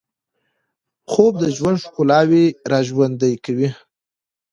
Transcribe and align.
خوب 1.11 1.33
د 1.41 1.45
ژوند 1.55 1.77
ښکلاوې 1.85 2.45
راژوندۍ 2.71 3.33
کوي 3.45 3.69